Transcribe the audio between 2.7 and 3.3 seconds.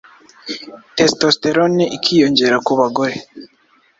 bagore